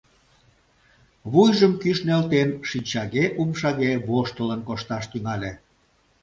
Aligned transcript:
Вуйжым 1.31 1.73
кӱш 1.81 1.97
нӧлтен, 2.07 2.49
шинчаге, 2.69 3.25
умшаге 3.41 3.91
воштылын 4.07 4.61
кошташ 4.67 5.03
тӱҥале. 5.11 5.51